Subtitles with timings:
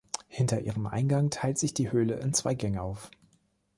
[0.29, 3.11] Hinter ihrem Eingang teilt sich die Höhle in zwei Gänge auf.